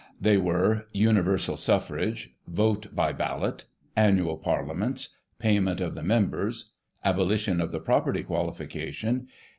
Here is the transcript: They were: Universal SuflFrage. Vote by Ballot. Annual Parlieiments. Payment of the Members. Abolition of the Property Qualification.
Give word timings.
They 0.19 0.35
were: 0.35 0.87
Universal 0.93 1.57
SuflFrage. 1.57 2.29
Vote 2.47 2.87
by 2.95 3.13
Ballot. 3.13 3.65
Annual 3.95 4.39
Parlieiments. 4.39 5.09
Payment 5.37 5.79
of 5.79 5.93
the 5.93 6.01
Members. 6.01 6.71
Abolition 7.05 7.61
of 7.61 7.71
the 7.71 7.79
Property 7.79 8.23
Qualification. 8.23 9.27